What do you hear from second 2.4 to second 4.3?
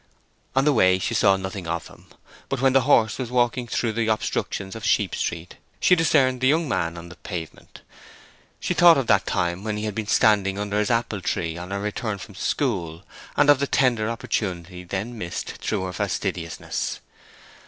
but when the horse was walking slowly through the